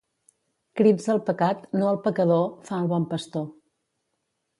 Crits 0.79 1.09
al 1.15 1.19
pecat, 1.27 1.67
no 1.81 1.89
al 1.89 1.99
pecador, 2.07 2.47
fa 2.71 2.79
el 2.85 2.89
bon 2.95 3.05
pastor. 3.13 3.47